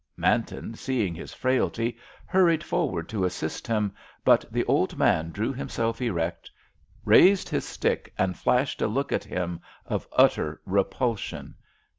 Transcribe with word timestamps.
Manton, 0.17 0.73
seeing 0.73 1.13
his 1.13 1.31
frailty, 1.31 1.95
hurried 2.25 2.63
forward 2.63 3.07
to 3.09 3.23
assist 3.23 3.67
him, 3.67 3.93
but 4.25 4.43
the 4.51 4.65
old 4.65 4.97
man 4.97 5.29
drew 5.29 5.53
himself 5.53 6.01
erect, 6.01 6.49
raised 7.05 7.47
his 7.49 7.65
stick, 7.65 8.11
and 8.17 8.35
flashed 8.35 8.81
a 8.81 8.87
look 8.87 9.11
at 9.11 9.23
him 9.25 9.61
of 9.85 10.07
utter 10.13 10.59
repulsion. 10.65 11.53